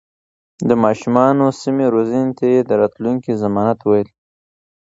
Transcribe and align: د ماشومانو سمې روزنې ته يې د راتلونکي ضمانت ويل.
د 0.67 0.69
ماشومانو 0.83 1.45
سمې 1.61 1.85
روزنې 1.95 2.31
ته 2.37 2.45
يې 2.53 2.59
د 2.69 2.71
راتلونکي 2.81 3.31
ضمانت 3.43 3.79
ويل. 3.83 4.09